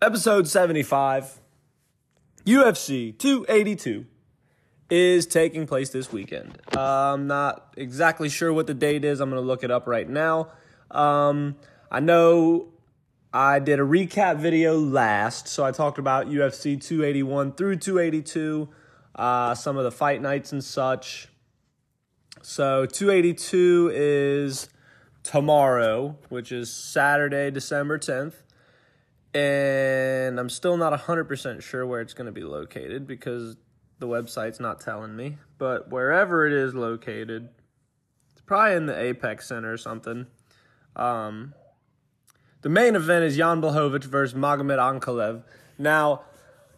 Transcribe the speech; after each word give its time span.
episode 0.00 0.46
75, 0.46 1.40
UFC 2.46 3.18
282 3.18 4.06
is 4.90 5.26
taking 5.26 5.66
place 5.66 5.90
this 5.90 6.12
weekend. 6.12 6.58
I'm 6.76 7.26
not 7.26 7.74
exactly 7.76 8.28
sure 8.28 8.52
what 8.52 8.66
the 8.66 8.74
date 8.74 9.04
is. 9.04 9.20
I'm 9.20 9.28
going 9.28 9.42
to 9.42 9.46
look 9.46 9.64
it 9.64 9.70
up 9.70 9.86
right 9.86 10.08
now. 10.08 10.52
Um, 10.90 11.56
I 11.90 12.00
know 12.00 12.68
I 13.32 13.58
did 13.58 13.80
a 13.80 13.82
recap 13.82 14.36
video 14.38 14.78
last, 14.78 15.48
so 15.48 15.64
I 15.64 15.72
talked 15.72 15.98
about 15.98 16.28
UFC 16.28 16.80
281 16.80 17.52
through 17.52 17.76
282, 17.76 18.68
uh, 19.16 19.54
some 19.54 19.76
of 19.76 19.84
the 19.84 19.90
fight 19.90 20.22
nights 20.22 20.52
and 20.52 20.62
such. 20.62 21.28
So 22.40 22.86
282 22.86 23.90
is 23.92 24.68
tomorrow, 25.24 26.16
which 26.28 26.52
is 26.52 26.72
Saturday, 26.72 27.50
December 27.50 27.98
10th. 27.98 28.34
And 29.34 30.40
I'm 30.40 30.48
still 30.48 30.76
not 30.76 30.98
100% 30.98 31.62
sure 31.62 31.86
where 31.86 32.00
it's 32.00 32.14
going 32.14 32.26
to 32.26 32.32
be 32.32 32.44
located 32.44 33.06
because 33.06 33.56
the 33.98 34.06
website's 34.06 34.60
not 34.60 34.80
telling 34.80 35.14
me. 35.14 35.38
But 35.58 35.90
wherever 35.90 36.46
it 36.46 36.52
is 36.52 36.74
located, 36.74 37.48
it's 38.32 38.40
probably 38.42 38.76
in 38.76 38.86
the 38.86 38.98
Apex 38.98 39.48
Center 39.48 39.72
or 39.72 39.76
something. 39.76 40.26
Um, 40.96 41.54
the 42.62 42.68
main 42.68 42.96
event 42.96 43.24
is 43.24 43.36
Jan 43.36 43.60
Blachowicz 43.60 44.04
versus 44.04 44.36
Magomed 44.36 44.78
Ankalaev. 44.78 45.44
Now, 45.78 46.22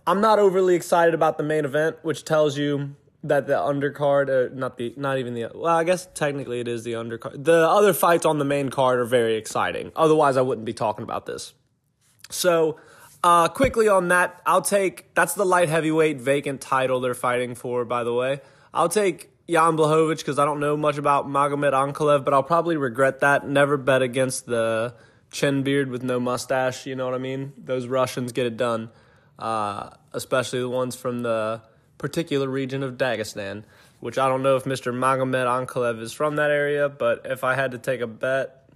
I'm 0.07 0.21
not 0.21 0.39
overly 0.39 0.75
excited 0.75 1.15
about 1.15 1.39
the 1.39 1.45
main 1.45 1.65
event, 1.65 1.97
which 2.03 2.25
tells 2.25 2.59
you 2.59 2.97
that 3.23 3.47
the 3.47 3.55
undercard, 3.55 4.29
uh, 4.29 4.55
not 4.55 4.77
the, 4.77 4.95
not 4.97 5.19
even 5.19 5.35
the, 5.35 5.51
well, 5.55 5.77
I 5.77 5.85
guess 5.85 6.09
technically 6.15 6.61
it 6.61 6.69
is 6.69 6.85
the 6.85 6.93
undercard. 6.93 7.45
The 7.45 7.69
other 7.69 7.93
fights 7.93 8.27
on 8.27 8.39
the 8.39 8.45
main 8.45 8.71
card 8.71 8.99
are 8.99 9.05
very 9.05 9.37
exciting. 9.37 9.93
Otherwise, 9.95 10.37
I 10.37 10.43
wouldn't 10.43 10.65
be 10.65 10.73
talking 10.73 11.03
about 11.03 11.27
this. 11.27 11.55
So, 12.31 12.79
uh, 13.23 13.49
quickly 13.49 13.89
on 13.89 14.09
that, 14.09 14.41
I'll 14.47 14.63
take, 14.63 15.15
that's 15.15 15.35
the 15.35 15.45
light 15.45 15.69
heavyweight 15.69 16.21
vacant 16.21 16.61
title 16.61 17.01
they're 17.01 17.15
fighting 17.15 17.55
for, 17.55 17.85
by 17.85 18.05
the 18.05 18.15
way. 18.15 18.41
I'll 18.73 18.89
take 18.89 19.31
Jan 19.49 19.77
Blachowicz 19.77 20.19
because 20.19 20.39
I 20.39 20.45
don't 20.45 20.61
know 20.61 20.77
much 20.77 20.97
about 20.97 21.27
Magomed 21.27 21.73
Ankalaev, 21.73 22.25
but 22.25 22.33
I'll 22.33 22.43
probably 22.43 22.77
regret 22.77 23.21
that. 23.21 23.47
Never 23.47 23.77
bet 23.77 24.01
against 24.01 24.47
the 24.47 24.95
chin 25.31 25.63
beard 25.63 25.91
with 25.91 26.03
no 26.03 26.19
mustache, 26.19 26.87
you 26.87 26.97
know 26.97 27.05
what 27.05 27.15
I 27.15 27.19
mean? 27.19 27.53
Those 27.59 27.87
Russians 27.87 28.33
get 28.33 28.47
it 28.47 28.57
done, 28.57 28.91
uh, 29.39 29.91
especially 30.13 30.61
the 30.61 30.69
ones 30.69 30.97
from 30.97 31.23
the 31.23 31.63
particular 31.99 32.49
region 32.49 32.83
of 32.83 32.97
Dagestan, 32.97 33.65
which 34.01 34.19
I 34.19 34.29
don't 34.29 34.43
know 34.43 34.57
if 34.57 34.65
Mr. 34.65 34.93
Magomed 34.95 35.47
Ankalaev 35.47 36.01
is 36.01 36.13
from 36.13 36.37
that 36.37 36.51
area, 36.51 36.89
but 36.89 37.23
if 37.27 37.45
I 37.45 37.55
had 37.55 37.73
to 37.73 37.79
take 37.79 38.01
a 38.01 38.07
bet, 38.07 38.71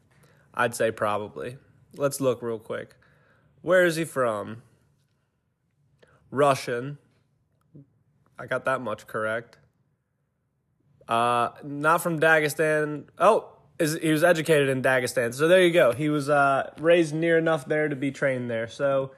I'd 0.53 0.75
say 0.75 0.91
probably. 0.91 1.57
Let's 1.97 2.21
look 2.21 2.43
real 2.43 2.59
quick. 2.59 2.95
Where 3.65 3.87
is 3.87 3.97
he 3.97 4.05
from? 4.05 4.63
Russian. 6.31 6.99
I 8.39 8.45
got 8.45 8.67
that 8.67 8.83
much 8.83 9.07
correct. 9.07 9.57
Uh, 11.09 11.49
not 11.63 12.03
from 12.03 12.21
Dagestan. 12.21 13.05
Oh, 13.19 13.49
is 13.79 13.99
he 14.03 14.13
was 14.13 14.23
educated 14.23 14.69
in 14.69 14.83
Dagestan. 14.83 15.33
So 15.33 15.49
there 15.49 15.63
you 15.63 15.73
go. 15.73 15.93
He 15.93 16.11
was 16.11 16.29
uh, 16.29 16.73
raised 16.79 17.15
near 17.15 17.39
enough 17.39 17.65
there 17.65 17.89
to 17.89 17.97
be 17.97 18.11
trained 18.11 18.51
there. 18.51 18.69
So 18.69 19.13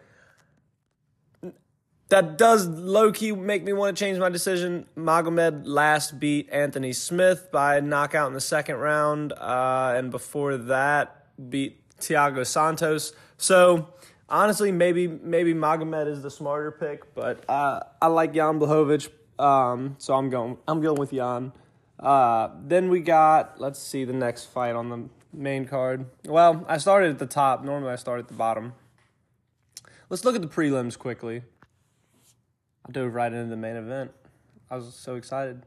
that 2.11 2.39
does 2.39 2.69
low 2.69 3.11
key 3.11 3.33
make 3.33 3.65
me 3.65 3.73
want 3.73 3.97
to 3.97 4.05
change 4.05 4.17
my 4.17 4.29
decision. 4.29 4.87
Magomed 4.97 5.63
last 5.65 6.21
beat 6.21 6.49
Anthony 6.53 6.93
Smith 6.93 7.49
by 7.51 7.81
knockout 7.81 8.29
in 8.29 8.35
the 8.35 8.41
second 8.41 8.77
round, 8.77 9.33
uh, 9.33 9.95
and 9.97 10.13
before 10.13 10.57
that 10.57 11.51
beat 11.51 11.83
Thiago 11.99 12.47
Santos. 12.47 13.13
So 13.39 13.89
honestly, 14.29 14.73
maybe 14.73 15.07
maybe 15.07 15.55
Magomed 15.55 16.07
is 16.09 16.23
the 16.23 16.31
smarter 16.31 16.71
pick, 16.71 17.15
but 17.15 17.49
uh, 17.49 17.81
I 18.01 18.07
like 18.09 18.35
Jan 18.35 18.59
Blachowicz, 18.59 19.09
um, 19.39 19.97
so 19.99 20.15
I'm 20.15 20.31
going 20.31 20.59
I'm 20.67 20.81
going 20.81 20.99
with 20.99 21.13
Jan. 21.13 21.53
Uh, 21.99 22.51
then 22.65 22.91
we 22.91 23.01
got 23.01 23.61
let's 23.61 23.79
see 23.79 24.05
the 24.05 24.13
next 24.13 24.45
fight 24.45 24.75
on 24.75 24.89
the 24.89 25.09
main 25.33 25.67
card. 25.67 26.07
Well, 26.25 26.65
I 26.69 26.79
started 26.79 27.11
at 27.11 27.19
the 27.19 27.27
top. 27.27 27.65
Normally, 27.65 27.93
I 27.93 27.97
start 27.97 28.21
at 28.21 28.29
the 28.29 28.35
bottom. 28.35 28.75
Let's 30.09 30.25
look 30.25 30.37
at 30.37 30.43
the 30.43 30.49
prelims 30.49 30.99
quickly. 30.99 31.43
I 32.89 32.93
dove 32.93 33.15
right 33.15 33.33
into 33.33 33.51
the 33.51 33.57
main 33.57 33.77
event. 33.77 34.13
I 34.71 34.77
was 34.77 34.95
so 34.95 35.17
excited. 35.17 35.65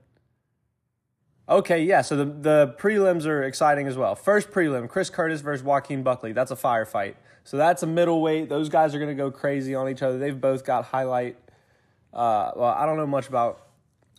Okay, 1.50 1.84
yeah, 1.84 2.02
so 2.02 2.16
the, 2.16 2.26
the 2.26 2.76
prelims 2.78 3.26
are 3.26 3.42
exciting 3.42 3.88
as 3.88 3.98
well. 3.98 4.14
First 4.14 4.52
prelim, 4.52 4.88
Chris 4.88 5.10
Curtis 5.10 5.42
versus 5.42 5.64
Joaquin 5.64 6.04
Buckley. 6.04 6.32
That's 6.32 6.52
a 6.52 6.56
firefight. 6.56 7.16
So 7.44 7.58
that's 7.58 7.82
a 7.82 7.88
middleweight. 7.88 8.50
Those 8.50 8.70
guys 8.70 8.94
are 8.94 9.00
going 9.00 9.10
to 9.10 9.16
go 9.16 9.32
crazy 9.32 9.74
on 9.74 9.90
each 9.90 10.04
other. 10.04 10.20
They've 10.20 10.40
both 10.40 10.64
got 10.64 10.86
highlight. 10.86 11.38
Uh, 12.14 12.52
well, 12.56 12.76
I 12.78 12.86
don't 12.86 12.98
know 12.98 13.08
much 13.08 13.28
about. 13.28 13.66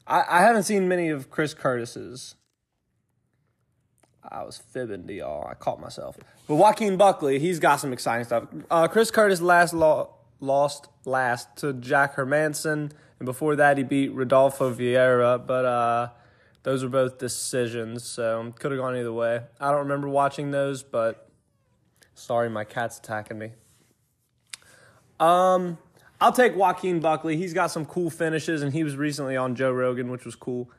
I, 0.09 0.25
I 0.29 0.41
haven't 0.41 0.65
seen 0.65 0.89
many 0.89 1.11
of 1.11 1.31
Chris 1.31 1.55
Curtis's. 1.55 2.35
I 4.29 4.43
was 4.43 4.59
fibbing 4.59 5.07
to 5.07 5.13
y'all. 5.13 5.47
I 5.47 5.55
caught 5.55 5.81
myself. 5.81 6.19
But 6.49 6.57
Joaquin 6.57 6.97
Buckley, 6.97 7.39
he's 7.39 7.61
got 7.61 7.77
some 7.77 7.93
exciting 7.93 8.25
stuff. 8.25 8.49
Uh, 8.69 8.89
Chris 8.89 9.13
Curtis 9.13 9.41
last 9.41 9.73
law 9.73 10.15
lost 10.41 10.89
last 11.05 11.57
to 11.59 11.73
Jack 11.75 12.17
Hermansson, 12.17 12.91
and 13.19 13.25
before 13.27 13.55
that 13.57 13.79
he 13.79 13.85
beat 13.85 14.13
Rodolfo 14.13 14.75
Vieira. 14.75 15.45
But 15.45 15.65
uh, 15.65 16.09
those 16.63 16.83
were 16.83 16.91
both 16.91 17.19
decisions, 17.19 18.05
so 18.05 18.53
could 18.59 18.73
have 18.73 18.81
gone 18.81 18.97
either 18.97 19.13
way. 19.13 19.41
I 19.61 19.71
don't 19.71 19.81
remember 19.81 20.09
watching 20.09 20.51
those, 20.51 20.83
but 20.83 21.29
sorry, 22.15 22.51
my 22.51 22.65
cat's 22.65 22.99
attacking 22.99 23.39
me. 23.39 23.53
Um, 25.19 25.79
I'll 26.21 26.33
take 26.33 26.55
Joaquin 26.55 27.01
Buckley. 27.01 27.37
He's 27.37 27.55
got 27.55 27.71
some 27.71 27.87
cool 27.87 28.11
finishes, 28.11 28.63
and 28.63 28.73
he 28.73 28.85
was 28.85 28.97
recently 28.97 29.37
on 29.37 29.55
Joe 29.55 29.73
Rogan, 29.73 30.11
which 30.11 30.25
was 30.25 30.35
cool. 30.35 30.71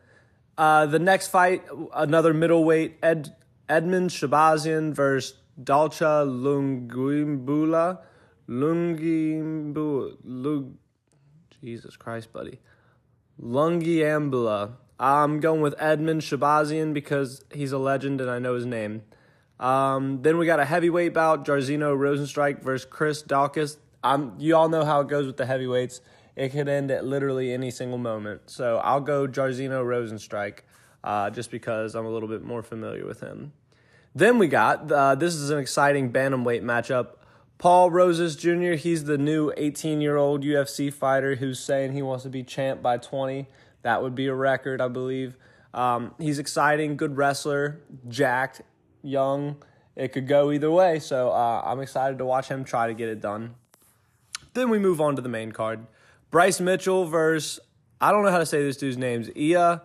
Uh, 0.58 0.86
the 0.86 1.00
next 1.00 1.28
fight, 1.28 1.64
another 1.94 2.34
middleweight, 2.34 2.98
Ed, 3.02 3.36
Edmund 3.68 4.12
Shahbazyan 4.12 4.94
versus 4.94 5.40
Dalcha 5.62 6.26
Lungiambula. 6.28 8.00
Lungiambula. 8.48 10.18
Lung, 10.24 10.78
Jesus 11.64 11.96
Christ, 11.96 12.32
buddy. 12.32 12.60
Lungiambula. 13.42 14.74
I'm 15.02 15.40
going 15.40 15.62
with 15.62 15.74
Edmund 15.80 16.22
Shahbazyan 16.22 16.94
because 16.94 17.44
he's 17.52 17.72
a 17.72 17.80
legend 17.80 18.22
and 18.22 18.30
I 18.30 18.38
know 18.38 18.54
his 18.54 18.68
name. 18.68 19.02
Um, 19.60 20.22
then 20.22 20.38
we 20.38 20.46
got 20.46 20.60
a 20.60 20.66
heavyweight 20.66 21.12
bout, 21.12 21.44
Jairzinho 21.44 21.98
Rozenstruik 21.98 22.62
versus 22.62 22.88
Chris 22.88 23.24
Daukaus. 23.24 23.78
Um, 24.04 24.36
you 24.38 24.56
all 24.56 24.70
know 24.70 24.86
how 24.86 25.02
it 25.02 25.08
goes 25.08 25.26
with 25.26 25.38
the 25.38 25.48
heavyweights. 25.48 26.02
It 26.36 26.50
could 26.50 26.70
end 26.70 26.92
at 26.92 27.04
literally 27.04 27.52
any 27.52 27.72
single 27.72 27.98
moment. 27.98 28.42
So 28.46 28.78
I'll 28.78 29.02
go 29.02 29.28
Jairzinho 29.28 29.84
Rozenstruik 29.84 30.60
uh, 31.04 31.32
just 31.32 31.50
because 31.50 31.96
I'm 31.96 32.06
a 32.06 32.10
little 32.12 32.30
bit 32.30 32.44
more 32.44 32.62
familiar 32.62 33.08
with 33.08 33.22
him. 33.22 33.54
Then 34.14 34.38
we 34.38 34.48
got, 34.48 34.92
uh, 34.92 35.16
this 35.16 35.34
is 35.34 35.50
an 35.50 35.58
exciting 35.58 36.12
bantamweight 36.12 36.62
matchup. 36.62 37.14
Paul 37.58 37.90
Rosas 37.90 38.36
Jr., 38.36 38.74
he's 38.74 39.06
the 39.06 39.18
new 39.18 39.52
18 39.58 40.00
year 40.00 40.18
old 40.18 40.44
UFC 40.44 40.94
fighter 40.94 41.36
who's 41.36 41.60
saying 41.60 41.94
he 41.94 42.04
wants 42.04 42.24
to 42.24 42.30
be 42.30 42.44
champ 42.44 42.84
by 42.84 42.98
20. 42.98 43.48
That 43.84 44.02
would 44.02 44.16
be 44.16 44.28
a 44.28 44.36
record, 44.36 44.82
I 44.82 44.88
believe. 44.88 45.38
Um, 45.74 46.14
he's 46.20 46.40
exciting, 46.40 46.98
good 46.98 47.18
wrestler, 47.18 47.82
jacked, 48.08 48.62
young. 49.02 49.58
It 49.96 50.10
could 50.10 50.28
go 50.28 50.52
either 50.52 50.72
way, 50.72 51.00
so 51.00 51.30
uh, 51.30 51.62
I'm 51.66 51.80
excited 51.80 52.18
to 52.20 52.26
watch 52.26 52.48
him 52.48 52.64
try 52.64 52.88
to 52.88 52.94
get 52.94 53.10
it 53.10 53.22
done. 53.22 53.56
Then 54.54 54.70
we 54.70 54.80
move 54.80 55.00
on 55.00 55.16
to 55.16 55.22
the 55.22 55.30
main 55.30 55.52
card. 55.52 55.86
Bryce 56.30 56.60
Mitchell 56.60 57.06
versus, 57.06 57.60
I 58.00 58.12
don't 58.12 58.24
know 58.24 58.32
how 58.32 58.40
to 58.40 58.46
say 58.46 58.64
this 58.64 58.78
dude's 58.78 58.98
names, 58.98 59.30
Ia 59.36 59.82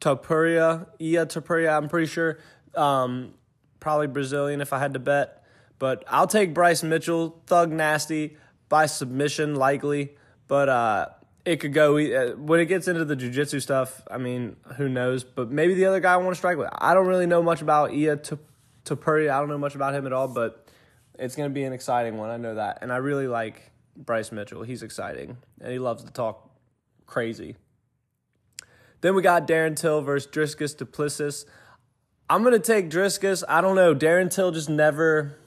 Topuria. 0.00 0.86
Ia 1.00 1.26
Topuria, 1.26 1.76
I'm 1.76 1.88
pretty 1.88 2.06
sure. 2.06 2.38
Um, 2.74 3.34
probably 3.80 4.06
Brazilian 4.06 4.60
if 4.60 4.72
I 4.72 4.78
had 4.78 4.94
to 4.94 4.98
bet. 4.98 5.44
But 5.78 6.04
I'll 6.08 6.26
take 6.26 6.54
Bryce 6.54 6.82
Mitchell, 6.82 7.40
thug 7.46 7.70
nasty, 7.70 8.36
by 8.68 8.86
submission 8.86 9.54
likely. 9.54 10.16
But 10.48 10.68
uh, 10.68 11.06
it 11.48 11.60
could 11.60 11.72
go 11.72 11.96
uh, 11.96 12.36
when 12.36 12.60
it 12.60 12.66
gets 12.66 12.88
into 12.88 13.06
the 13.06 13.16
jujitsu 13.16 13.62
stuff. 13.62 14.02
I 14.10 14.18
mean, 14.18 14.56
who 14.76 14.86
knows? 14.86 15.24
But 15.24 15.50
maybe 15.50 15.72
the 15.72 15.86
other 15.86 15.98
guy 15.98 16.12
I 16.12 16.16
want 16.18 16.32
to 16.32 16.38
strike 16.38 16.58
with. 16.58 16.68
I 16.70 16.92
don't 16.92 17.06
really 17.06 17.24
know 17.24 17.42
much 17.42 17.62
about 17.62 17.94
Ia 17.94 18.18
Topuria. 18.84 19.30
I 19.30 19.40
don't 19.40 19.48
know 19.48 19.56
much 19.56 19.74
about 19.74 19.94
him 19.94 20.04
at 20.04 20.12
all, 20.12 20.28
but 20.28 20.68
it's 21.18 21.36
going 21.36 21.48
to 21.48 21.54
be 21.54 21.64
an 21.64 21.72
exciting 21.72 22.18
one. 22.18 22.28
I 22.28 22.36
know 22.36 22.56
that, 22.56 22.80
and 22.82 22.92
I 22.92 22.98
really 22.98 23.28
like 23.28 23.70
Bryce 23.96 24.30
Mitchell. 24.30 24.62
He's 24.62 24.82
exciting, 24.82 25.38
and 25.58 25.72
he 25.72 25.78
loves 25.78 26.04
to 26.04 26.12
talk 26.12 26.50
crazy. 27.06 27.56
Then 29.00 29.14
we 29.14 29.22
got 29.22 29.48
Darren 29.48 29.74
Till 29.74 30.02
versus 30.02 30.30
Dricus 30.30 30.76
Du 30.76 30.84
Plessis. 30.84 31.46
I'm 32.28 32.42
going 32.42 32.52
to 32.52 32.60
take 32.60 32.90
Dricus. 32.90 33.42
I 33.48 33.62
don't 33.62 33.74
know. 33.74 33.94
Darren 33.94 34.30
Till 34.30 34.50
just 34.50 34.68
never. 34.68 35.38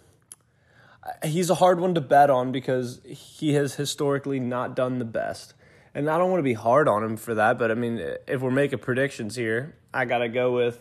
He's 1.24 1.51
a 1.51 1.56
hard 1.56 1.80
one 1.80 1.94
to 1.94 2.01
bet 2.01 2.31
on 2.31 2.51
because 2.51 3.01
he 3.06 3.54
has 3.54 3.75
historically 3.75 4.39
not 4.39 4.75
done 4.75 4.97
the 4.97 5.06
best. 5.06 5.54
And 5.94 6.10
I 6.10 6.18
don't 6.18 6.30
want 6.30 6.40
to 6.40 6.44
be 6.44 6.54
hard 6.54 6.88
on 6.88 7.04
him 7.04 7.18
for 7.18 7.36
that, 7.36 7.60
but 7.60 7.70
I 7.70 7.74
mean, 7.74 7.98
if 8.28 8.42
we're 8.42 8.50
making 8.52 8.80
predictions 8.80 9.36
here, 9.36 9.76
I 9.94 10.06
got 10.06 10.20
to 10.20 10.30
go 10.30 10.54
with 10.54 10.80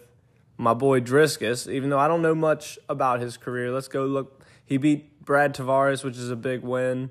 my 0.56 0.74
boy 0.74 1.00
Dricus, 1.00 1.70
even 1.72 1.90
though 1.90 1.98
I 1.98 2.06
don't 2.06 2.22
know 2.22 2.34
much 2.34 2.78
about 2.88 3.20
his 3.20 3.36
career. 3.36 3.72
Let's 3.72 3.88
go 3.88 4.04
look. 4.04 4.44
He 4.64 4.76
beat 4.76 5.24
Brad 5.24 5.54
Tavares, 5.54 6.04
which 6.04 6.16
is 6.16 6.30
a 6.30 6.36
big 6.36 6.62
win. 6.62 7.10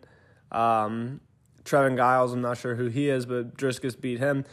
Um, 0.51 1.19
Trevin 1.65 1.97
Giles, 1.97 2.31
I'm 2.31 2.41
not 2.41 2.57
sure 2.57 2.75
who 2.75 2.87
he 2.87 3.09
is, 3.09 3.25
but 3.25 3.57
Dricus 3.57 3.99
beat 3.99 4.19
him. 4.19 4.45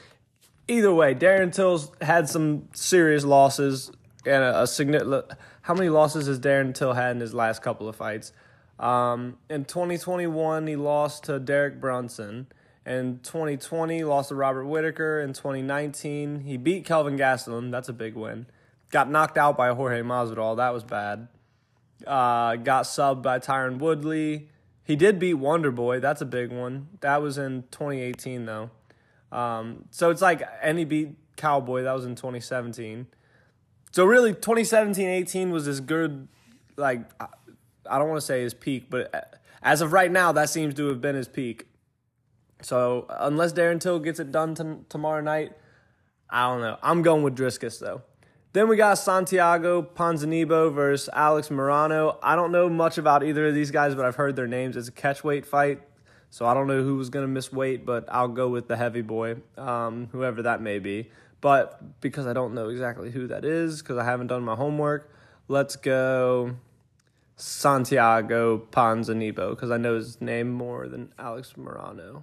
Either 0.67 0.93
way, 0.93 1.15
Darren 1.15 1.53
Till's 1.53 1.93
had 2.01 2.29
some 2.29 2.69
serious 2.75 3.25
losses 3.25 3.93
and 4.27 4.43
a, 4.43 4.63
a 4.63 4.67
significant. 4.67 5.31
How 5.63 5.75
many 5.75 5.89
losses 5.89 6.27
has 6.27 6.41
Darren 6.41 6.75
Till 6.75 6.93
had 6.95 7.13
in 7.13 7.21
his 7.21 7.33
last 7.33 7.63
couple 7.63 7.89
of 7.89 7.97
fights? 7.97 8.33
Um, 8.79 9.39
in 9.49 9.65
2021, 9.65 10.67
he 10.67 10.77
lost 10.77 11.25
to 11.25 11.39
Derek 11.39 11.81
Brunson. 11.81 12.49
In 12.87 13.19
2020, 13.25 14.05
lost 14.05 14.29
to 14.29 14.37
Robert 14.37 14.65
Whitaker. 14.65 15.21
In 15.21 15.33
2019, 15.33 16.41
he 16.41 16.57
beat 16.57 16.85
Kelvin 16.85 17.19
Gastelum. 17.19 17.73
That's 17.73 17.89
a 17.89 17.93
big 17.93 18.15
win. 18.15 18.47
Got 18.93 19.11
knocked 19.11 19.37
out 19.37 19.57
by 19.57 19.71
Jorge 19.71 20.03
Masvidal. 20.03 20.57
That 20.57 20.73
was 20.73 20.85
bad. 20.85 21.27
Uh, 22.07 22.55
got 22.57 22.85
subbed 22.85 23.23
by 23.23 23.41
Tyron 23.41 23.79
Woodley. 23.79 24.51
He 24.85 24.95
did 24.95 25.19
beat 25.19 25.35
Wonder 25.35 25.73
Boy. 25.73 25.99
That's 25.99 26.21
a 26.21 26.27
big 26.27 26.53
one. 26.53 26.89
That 27.01 27.21
was 27.21 27.39
in 27.39 27.65
2018 27.73 28.47
though. 28.47 28.71
Um, 29.33 29.87
so 29.91 30.11
it's 30.11 30.23
like 30.23 30.43
and 30.63 30.79
he 30.79 30.85
beat 30.85 31.17
Cowboy. 31.37 31.83
That 31.83 31.93
was 31.93 32.05
in 32.05 32.15
2017. 32.15 33.09
So 33.91 34.05
really, 34.05 34.33
2017-18 34.33 35.51
was 35.51 35.67
as 35.67 35.81
good. 35.81 36.29
Like 36.77 37.01
I 37.91 37.99
don't 37.99 38.09
want 38.09 38.21
to 38.21 38.27
say 38.27 38.43
his 38.43 38.55
peak, 38.55 38.89
but 38.89 39.41
as 39.63 39.81
of 39.81 39.93
right 39.93 40.13
now, 40.13 40.31
that 40.33 40.51
seems 40.51 40.75
to 40.75 40.87
have 40.89 41.01
been 41.01 41.17
his 41.17 41.27
peak. 41.27 41.67
So 42.63 43.07
unless 43.09 43.53
Darren 43.53 43.81
Till 43.81 43.99
gets 43.99 44.19
it 44.19 44.33
done 44.33 44.55
t- 44.55 44.85
tomorrow 44.89 45.21
night, 45.21 45.53
I 46.29 46.49
don't 46.49 46.61
know. 46.61 46.79
I'm 46.83 47.03
going 47.03 47.23
with 47.23 47.37
Dricus 47.37 47.79
though. 47.79 48.03
Then 48.53 48.69
we 48.69 48.77
got 48.77 48.95
Santiago 48.95 49.83
Ponzinibbio 49.83 50.73
versus 50.73 51.11
Alex 51.13 51.51
Morono. 51.51 52.17
I 52.23 52.37
don't 52.37 52.53
know 52.53 52.71
much 52.71 52.97
about 52.97 53.23
either 53.23 53.49
of 53.49 53.55
these 53.55 53.71
guys, 53.71 53.95
but 53.95 54.07
I've 54.07 54.17
heard 54.17 54.35
their 54.35 54.47
names. 54.47 54.79
It's 54.79 54.89
a 54.89 54.93
catchweight 54.93 55.45
fight, 55.45 55.83
so 56.31 56.47
I 56.47 56.55
don't 56.55 56.67
know 56.67 56.83
who 56.83 56.97
was 56.97 57.11
going 57.11 57.25
to 57.25 57.31
miss 57.31 57.53
weight, 57.53 57.85
but 57.85 58.07
I'll 58.09 58.29
go 58.29 58.49
with 58.49 58.67
the 58.67 58.77
heavy 58.79 59.03
boy, 59.03 59.37
um, 59.59 60.09
whoever 60.11 60.41
that 60.41 60.63
may 60.63 60.79
be. 60.79 61.11
But 61.43 62.01
because 62.01 62.27
I 62.27 62.33
don't 62.33 62.55
know 62.55 62.71
exactly 62.71 63.11
who 63.11 63.27
that 63.27 63.45
is, 63.45 63.83
because 63.83 63.99
I 63.99 64.05
haven't 64.05 64.29
done 64.29 64.43
my 64.43 64.55
homework, 64.55 65.13
let's 65.49 65.77
go 65.77 66.57
Santiago 67.37 68.57
Ponzinibbio, 68.57 69.51
because 69.51 69.71
I 69.71 69.77
know 69.77 69.97
his 69.97 70.19
name 70.23 70.51
more 70.51 70.89
than 70.89 71.13
Alex 71.19 71.53
Morono. 71.59 72.23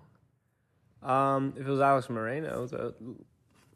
Um, 1.04 1.54
if 1.58 1.68
it 1.68 1.70
was 1.70 1.82
Alex 1.82 2.10
Moreno, 2.10 2.66
the 2.68 2.94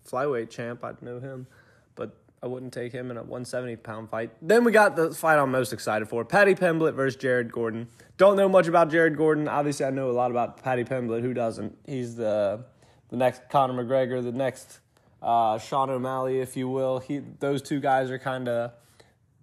flyweight 0.09 0.49
champ, 0.49 0.83
I'd 0.83 1.01
know 1.01 1.19
him. 1.19 1.47
But 1.95 2.15
I 2.41 2.47
wouldn't 2.47 2.73
take 2.73 2.91
him 2.91 3.11
in 3.11 3.17
a 3.17 3.21
170 3.21 3.75
pound 3.77 4.09
fight. 4.09 4.31
Then 4.41 4.63
we 4.63 4.71
got 4.71 4.95
the 4.95 5.11
fight 5.11 5.37
I'm 5.37 5.51
most 5.51 5.73
excited 5.73 6.07
for 6.07 6.23
Paddy 6.23 6.55
Pimblett 6.55 6.93
versus 6.93 7.19
Jared 7.19 7.51
Gordon. 7.51 7.87
Don't 8.17 8.37
know 8.37 8.49
much 8.49 8.67
about 8.67 8.89
Jared 8.89 9.17
Gordon. 9.17 9.47
Obviously, 9.47 9.85
I 9.85 9.89
know 9.89 10.09
a 10.09 10.13
lot 10.13 10.31
about 10.31 10.63
Paddy 10.63 10.83
Pimblett. 10.83 11.21
Who 11.21 11.33
doesn't? 11.33 11.77
He's 11.85 12.15
the 12.15 12.63
the 13.09 13.17
next 13.17 13.49
Conor 13.49 13.83
McGregor, 13.83 14.23
the 14.23 14.31
next 14.31 14.79
uh, 15.21 15.57
Sean 15.57 15.89
O'Malley, 15.89 16.39
if 16.39 16.57
you 16.57 16.69
will. 16.69 16.99
He 16.99 17.21
those 17.39 17.61
two 17.61 17.79
guys 17.79 18.09
are 18.11 18.19
kind 18.19 18.47
of 18.47 18.71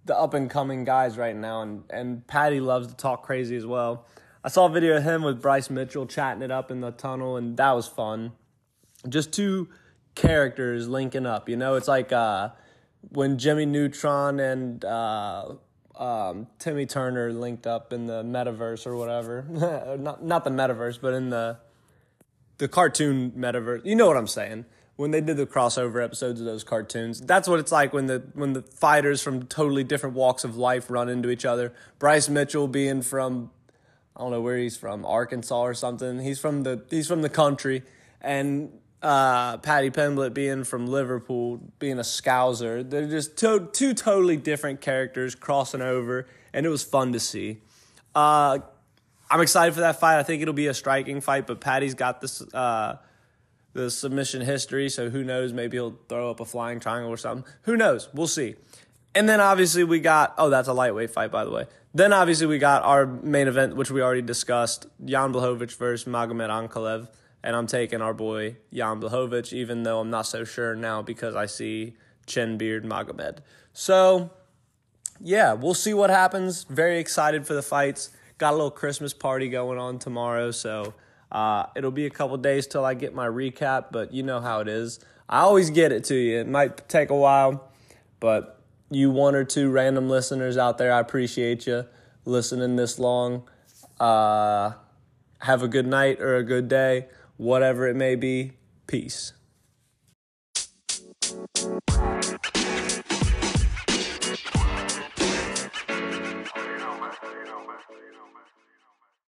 the 0.05 0.17
up 0.17 0.33
and 0.33 0.49
coming 0.49 0.83
guys 0.83 1.17
right 1.17 1.35
now, 1.35 1.61
and 1.61 1.83
and 1.89 2.25
Paddy 2.27 2.59
loves 2.59 2.87
to 2.87 2.95
talk 2.95 3.23
crazy 3.23 3.55
as 3.55 3.65
well. 3.65 4.05
I 4.45 4.49
saw 4.49 4.67
a 4.67 4.69
video 4.69 4.97
of 4.97 5.03
him 5.03 5.23
with 5.23 5.41
Bryce 5.41 5.69
Mitchell 5.69 6.05
chatting 6.05 6.43
it 6.43 6.51
up 6.51 6.71
in 6.71 6.79
the 6.79 6.91
tunnel, 6.91 7.35
and 7.35 7.57
that 7.57 7.71
was 7.71 7.87
fun. 7.87 8.31
Just 9.09 9.33
two 9.33 9.67
characters 10.13 10.87
linking 10.87 11.25
up. 11.25 11.49
You 11.49 11.57
know, 11.57 11.75
it's 11.75 11.87
like. 11.89 12.13
Uh, 12.13 12.51
when 13.09 13.37
Jimmy 13.37 13.65
Neutron 13.65 14.39
and 14.39 14.83
uh, 14.83 15.53
um, 15.95 16.47
Timmy 16.59 16.85
Turner 16.85 17.31
linked 17.31 17.67
up 17.67 17.93
in 17.93 18.07
the 18.07 18.23
metaverse 18.23 18.85
or 18.85 18.95
whatever. 18.95 19.45
not 19.99 20.23
not 20.23 20.43
the 20.43 20.49
metaverse, 20.49 20.99
but 21.01 21.13
in 21.13 21.29
the 21.29 21.57
the 22.57 22.67
cartoon 22.67 23.31
metaverse. 23.31 23.85
You 23.85 23.95
know 23.95 24.07
what 24.07 24.17
I'm 24.17 24.27
saying? 24.27 24.65
When 24.97 25.11
they 25.11 25.19
did 25.19 25.35
the 25.35 25.45
crossover 25.45 26.01
episodes 26.01 26.39
of 26.39 26.45
those 26.45 26.63
cartoons, 26.63 27.19
that's 27.19 27.49
what 27.49 27.59
it's 27.59 27.71
like 27.71 27.91
when 27.91 28.05
the 28.05 28.23
when 28.33 28.53
the 28.53 28.61
fighters 28.61 29.21
from 29.21 29.43
totally 29.43 29.83
different 29.83 30.15
walks 30.15 30.43
of 30.43 30.55
life 30.55 30.89
run 30.89 31.09
into 31.09 31.29
each 31.29 31.45
other. 31.45 31.73
Bryce 31.99 32.29
Mitchell 32.29 32.67
being 32.67 33.01
from 33.01 33.51
I 34.15 34.21
don't 34.21 34.31
know 34.31 34.41
where 34.41 34.57
he's 34.57 34.77
from, 34.77 35.05
Arkansas 35.05 35.61
or 35.61 35.73
something. 35.73 36.19
He's 36.19 36.39
from 36.39 36.63
the 36.63 36.85
he's 36.89 37.07
from 37.07 37.21
the 37.21 37.29
country, 37.29 37.83
and 38.21 38.71
uh, 39.01 39.57
Paddy 39.57 39.91
Pimblett 39.91 40.33
being 40.33 40.63
from 40.63 40.87
Liverpool, 40.87 41.59
being 41.79 41.99
a 41.99 42.03
Scouser. 42.03 42.89
They're 42.89 43.07
just 43.07 43.37
to- 43.37 43.69
two 43.71 43.93
totally 43.93 44.37
different 44.37 44.81
characters 44.81 45.35
crossing 45.35 45.81
over, 45.81 46.27
and 46.53 46.65
it 46.65 46.69
was 46.69 46.83
fun 46.83 47.11
to 47.13 47.19
see. 47.19 47.59
Uh, 48.15 48.59
I'm 49.29 49.41
excited 49.41 49.73
for 49.73 49.81
that 49.81 49.99
fight. 49.99 50.17
I 50.17 50.23
think 50.23 50.41
it'll 50.41 50.53
be 50.53 50.67
a 50.67 50.73
striking 50.73 51.19
fight, 51.19 51.45
but 51.45 51.59
Paddy's 51.59 51.93
got 51.93 52.21
this 52.21 52.41
uh, 52.53 52.97
the 53.73 53.91
submission 53.91 54.41
history, 54.41 54.87
so 54.89 55.09
who 55.09 55.23
knows? 55.25 55.51
Maybe 55.51 55.75
he'll 55.75 55.99
throw 56.07 56.31
up 56.31 56.39
a 56.39 56.45
flying 56.45 56.79
triangle 56.79 57.11
or 57.11 57.17
something. 57.17 57.51
Who 57.63 57.75
knows? 57.75 58.07
We'll 58.13 58.27
see. 58.27 58.55
And 59.15 59.27
then 59.29 59.39
obviously 59.39 59.83
we 59.83 59.99
got 59.99 60.35
oh 60.37 60.49
that's 60.49 60.67
a 60.67 60.73
lightweight 60.73 61.09
fight 61.09 61.31
by 61.31 61.45
the 61.45 61.51
way. 61.51 61.65
Then 61.93 62.11
obviously 62.11 62.47
we 62.47 62.59
got 62.59 62.83
our 62.83 63.05
main 63.05 63.47
event, 63.47 63.75
which 63.75 63.89
we 63.89 64.01
already 64.01 64.21
discussed: 64.21 64.85
Jan 65.03 65.33
Blachowicz 65.33 65.75
versus 65.77 66.07
Magomed 66.11 66.49
Ankalaev 66.49 67.07
and 67.45 67.55
I'm 67.55 67.67
taking 67.67 68.01
our 68.01 68.13
boy 68.13 68.57
Jan 68.73 68.99
Blachowicz, 68.99 69.53
even 69.53 69.83
though 69.83 69.99
I'm 69.99 70.09
not 70.09 70.25
so 70.25 70.43
sure 70.43 70.75
now 70.75 71.03
because 71.03 71.35
I 71.35 71.45
see 71.45 71.95
Chin 72.25 72.57
Beard 72.57 72.83
Magomed. 72.83 73.37
So, 73.71 74.31
yeah, 75.21 75.53
we'll 75.53 75.75
see 75.75 75.93
what 75.93 76.09
happens. 76.09 76.63
Very 76.63 76.97
excited 76.97 77.45
for 77.45 77.53
the 77.53 77.61
fights. 77.61 78.09
Got 78.39 78.53
a 78.53 78.55
little 78.55 78.71
Christmas 78.71 79.13
party 79.13 79.47
going 79.47 79.77
on 79.77 79.99
tomorrow, 79.99 80.49
so 80.49 80.95
uh, 81.31 81.67
it'll 81.75 81.91
be 81.91 82.07
a 82.07 82.09
couple 82.09 82.35
days 82.37 82.65
till 82.65 82.83
I 82.83 82.95
get 82.95 83.13
my 83.13 83.27
recap, 83.27 83.91
but 83.91 84.11
you 84.11 84.23
know 84.23 84.41
how 84.41 84.59
it 84.61 84.67
is. 84.67 84.99
I 85.29 85.41
always 85.41 85.69
get 85.69 85.91
it 85.91 86.03
to 86.05 86.15
you. 86.15 86.39
It 86.39 86.47
might 86.47 86.89
take 86.89 87.11
a 87.11 87.15
while, 87.15 87.71
but 88.19 88.59
you 88.89 89.09
one 89.11 89.35
or 89.35 89.43
two 89.43 89.69
random 89.69 90.09
listeners 90.09 90.57
out 90.57 90.77
there, 90.77 90.93
I 90.93 90.99
appreciate 90.99 91.67
you 91.67 91.85
listening 92.25 92.75
this 92.75 92.99
long. 92.99 93.47
Uh, 93.99 94.73
have 95.39 95.63
a 95.63 95.67
good 95.67 95.87
night 95.87 96.19
or 96.19 96.35
a 96.35 96.43
good 96.43 96.67
day 96.67 97.07
whatever 97.37 97.87
it 97.87 97.95
may 97.95 98.15
be. 98.15 98.53
Peace. 98.87 99.33